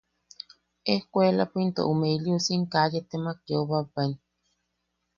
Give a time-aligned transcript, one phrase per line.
[0.93, 4.13] Ejkuelapo into ume iliusim kaa yee temak yeobaebaen.